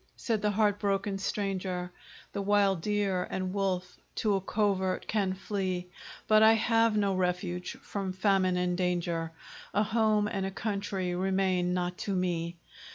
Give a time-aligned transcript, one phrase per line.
[0.15, 1.91] said the heart broken stranger;
[2.33, 5.89] The wild deer and wolf to a covert can flee,
[6.27, 9.31] But I have no refuge from famine and danger.
[9.75, 12.57] A home and a country remain not to me.